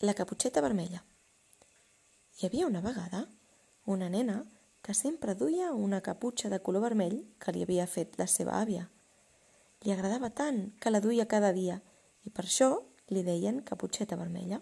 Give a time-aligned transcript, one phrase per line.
[0.00, 0.98] La caputxeta vermella.
[2.36, 3.22] Hi havia una vegada
[3.86, 4.42] una nena
[4.84, 8.90] que sempre duia una caputxa de color vermell que li havia fet la seva àvia.
[9.80, 11.78] Li agradava tant que la duia cada dia
[12.28, 12.68] i per això
[13.08, 14.60] li deien caputxeta vermella.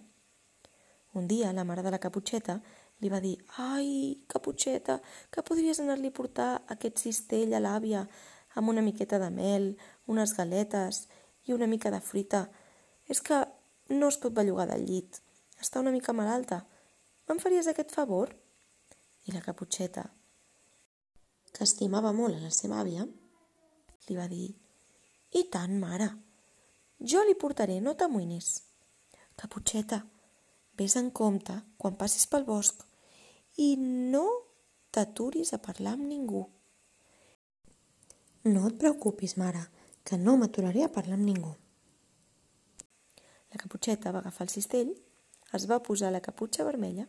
[1.19, 2.61] Un dia la mare de la caputxeta
[3.03, 5.01] li va dir «Ai, caputxeta,
[5.35, 8.07] que podries anar-li a portar aquest cistell a l'àvia
[8.55, 9.73] amb una miqueta de mel,
[10.07, 11.09] unes galetes
[11.43, 12.47] i una mica de fruita.
[13.11, 13.43] És que
[13.91, 15.24] no es pot bellugar del llit.
[15.65, 16.61] Està una mica malalta.
[17.25, 18.35] Me'n faries aquest favor?»
[19.25, 20.05] I la caputxeta,
[21.55, 23.07] que estimava molt a la seva àvia,
[24.09, 24.51] li va dir
[25.41, 26.11] «I tant, mare!
[27.01, 28.51] Jo li portaré, no t'amoïnis.
[29.41, 30.03] Caputxeta,
[30.77, 32.85] vés en compte quan passis pel bosc
[33.65, 34.27] i no
[34.95, 36.45] t'aturis a parlar amb ningú.
[38.45, 39.65] No et preocupis, mare,
[40.05, 41.55] que no m'aturaré a parlar amb ningú.
[43.55, 44.93] La caputxeta va agafar el cistell,
[45.55, 47.07] es va posar la caputxa vermella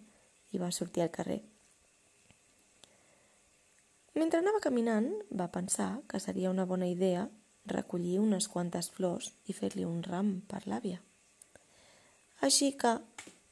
[0.53, 1.41] i va sortir al carrer.
[4.15, 7.25] Mentre anava caminant, va pensar que seria una bona idea
[7.67, 11.01] recollir unes quantes flors i fer-li un ram per l'àvia.
[12.45, 12.93] Així que,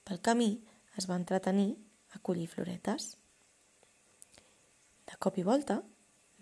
[0.05, 0.52] pel camí,
[0.97, 1.73] es va entretenir
[2.14, 3.16] a collir floretes.
[5.09, 5.81] De cop i volta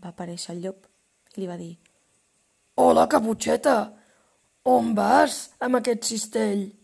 [0.03, 0.85] va aparèixer el llop
[1.33, 1.73] i li va dir
[2.81, 3.75] Hola, caputxeta!
[4.71, 6.80] On vas amb aquest cistell?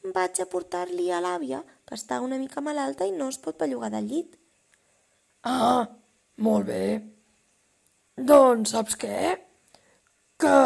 [0.00, 3.90] Vaig a portar-li a l'àvia, que està una mica malalta i no es pot bellugar
[3.92, 4.38] del llit.
[5.44, 5.84] Ah,
[6.40, 6.84] molt bé.
[8.16, 9.34] Doncs saps què?
[10.40, 10.56] Que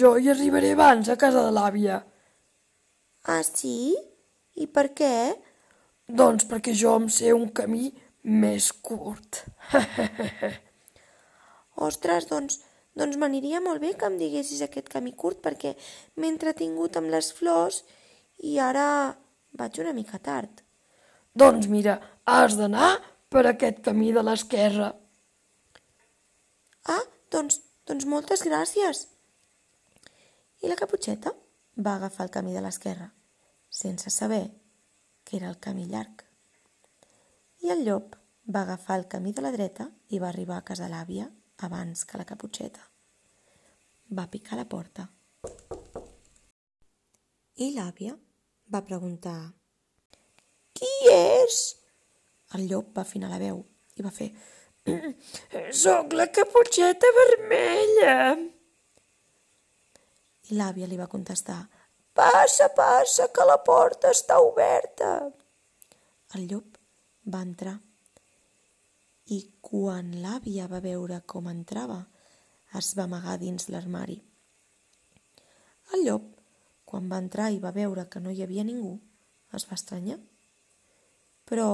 [0.00, 2.02] jo hi arribaré abans a casa de l'àvia.
[3.24, 3.94] Ah, sí?
[4.60, 5.14] I per què?
[6.04, 7.88] Doncs perquè jo em sé un camí
[8.24, 9.40] més curt.
[11.88, 12.60] Ostres, doncs,
[12.92, 15.74] doncs m'aniria molt bé que em diguessis aquest camí curt perquè
[16.16, 17.82] m'he entretingut amb les flors
[18.38, 19.14] i ara
[19.58, 20.62] vaig una mica tard.
[21.34, 22.96] Doncs mira, has d'anar
[23.28, 24.92] per aquest camí de l'esquerra.
[26.86, 29.06] Ah, doncs, doncs moltes gràcies.
[30.62, 31.32] I la caputxeta
[31.76, 33.10] va agafar el camí de l'esquerra,
[33.68, 34.44] sense saber
[35.24, 36.22] que era el camí llarg.
[37.64, 38.14] I el llop
[38.46, 41.30] va agafar el camí de la dreta i va arribar a casa l'àvia
[41.66, 42.82] abans que la caputxeta.
[44.14, 45.08] Va picar la porta.
[47.56, 48.14] I l'àvia
[48.74, 49.38] va preguntar
[50.74, 51.62] «Qui és?»
[52.54, 53.62] El llop va afinar la veu
[53.98, 54.32] i va fer
[55.72, 58.16] Soc la caputxeta vermella.
[60.50, 61.62] I l'àvia li va contestar
[62.14, 65.14] «Passa, passa, que la porta està oberta».
[66.36, 66.76] El llop
[67.32, 67.78] va entrar
[69.32, 72.02] i quan l'àvia va veure com entrava,
[72.76, 74.18] es va amagar dins l'armari.
[75.94, 76.26] El llop,
[76.84, 78.98] quan va entrar i va veure que no hi havia ningú,
[79.56, 80.18] es va estranyar.
[81.48, 81.68] Però,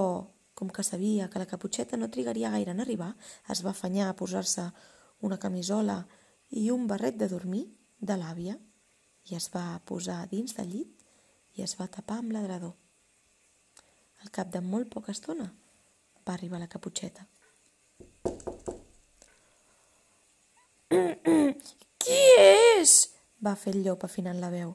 [0.54, 3.14] com que sabia que la caputxeta no trigaria gaire en arribar,
[3.48, 4.66] es va afanyar a posar-se
[5.20, 6.04] una camisola
[6.50, 7.64] i un barret de dormir
[8.00, 8.56] de l'àvia
[9.30, 11.04] i es va posar dins del llit
[11.56, 12.74] i es va tapar amb l'adrador.
[14.24, 15.48] Al cap de molt poca estona
[16.26, 17.26] va arribar la caputxeta.
[22.04, 22.92] Qui és?
[23.40, 24.74] va fer el llop afinant la veu.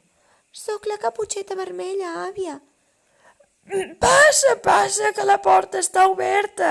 [0.55, 2.55] Soc la caputxeta vermella, àvia.
[3.99, 6.69] Passa, passa, que la porta està oberta.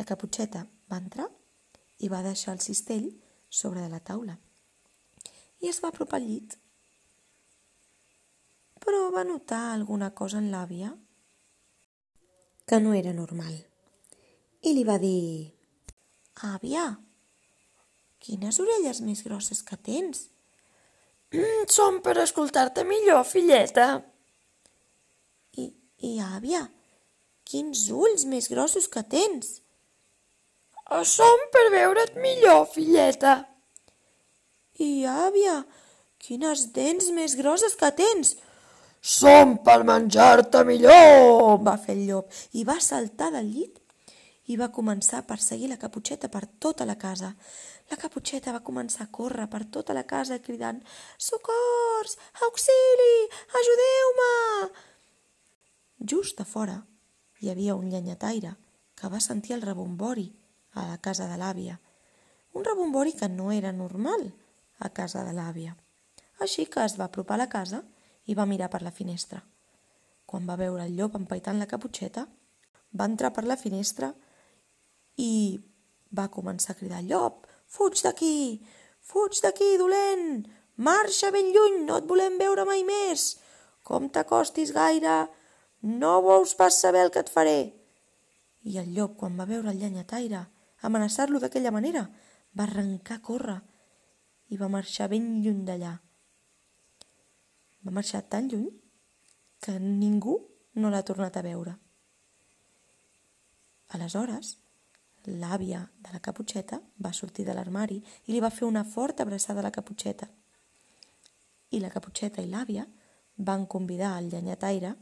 [0.00, 1.28] La caputxeta va entrar
[2.02, 3.06] i va deixar el cistell
[3.60, 4.34] sobre de la taula
[5.60, 6.56] i es va apropar al llit.
[8.80, 10.90] Però va notar alguna cosa en l'àvia
[12.66, 13.54] que no era normal
[14.64, 15.52] i li va dir
[16.50, 16.84] «Àvia,
[18.18, 20.26] quines orelles més grosses que tens!»
[21.30, 23.88] Mm, són per escoltar-te millor, filleta.
[25.54, 25.68] I,
[26.02, 26.64] I, àvia,
[27.46, 29.58] quins ulls més grossos que tens!
[30.90, 33.36] Oh, són per veure't millor, filleta.
[34.82, 35.60] I, àvia,
[36.18, 38.34] quines dents més grosses que tens!
[39.00, 43.79] Són per menjar-te millor, va fer el llop i va saltar del llit
[44.50, 47.30] i va començar a perseguir la caputxeta per tota la casa.
[47.90, 50.80] La caputxeta va començar a córrer per tota la casa cridant
[51.16, 52.16] «Socors!
[52.46, 53.28] Auxili!
[53.60, 54.30] Ajudeu-me!»
[56.12, 56.80] Just a fora
[57.40, 58.56] hi havia un llenyataire
[58.98, 60.26] que va sentir el rebombori
[60.74, 61.78] a la casa de l'àvia.
[62.52, 64.32] Un rebombori que no era normal
[64.80, 65.76] a casa de l'àvia.
[66.40, 67.84] Així que es va apropar a la casa
[68.26, 69.44] i va mirar per la finestra.
[70.26, 72.26] Quan va veure el llop empaitant la caputxeta,
[72.98, 74.10] va entrar per la finestra
[75.16, 75.58] i
[76.16, 78.60] va començar a cridar «Llop, fuig d'aquí!
[79.00, 80.46] Fuig d'aquí, dolent!
[80.76, 83.36] Marxa ben lluny, no et volem veure mai més!
[83.82, 85.26] Com t'acostis gaire,
[85.82, 87.58] no vols pas saber el que et faré.
[88.62, 90.44] I el llop, quan va veure el llenyataire
[90.86, 92.06] amenaçar-lo d'aquella manera,
[92.56, 93.58] va arrencar a córrer
[94.50, 95.92] i va marxar ben lluny d'allà.
[97.84, 98.68] Va marxar tan lluny
[99.60, 100.36] que ningú
[100.80, 101.76] no l'ha tornat a veure.
[103.96, 104.56] Aleshores,
[105.26, 109.60] l'àvia de la caputxeta va sortir de l'armari i li va fer una forta abraçada
[109.60, 110.28] a la caputxeta.
[111.70, 112.86] I la caputxeta i l'àvia
[113.36, 114.94] van convidar el llenyataire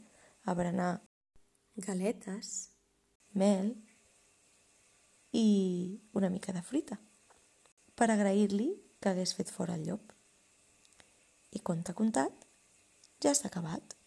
[0.45, 1.01] a berenar
[1.75, 2.69] galetes,
[3.33, 3.75] mel
[5.31, 6.97] i una mica de fruita
[7.95, 8.69] per agrair-li
[8.99, 10.13] que hagués fet fora el llop.
[11.51, 12.45] I conte contat,
[13.23, 13.98] ja s'ha acabat.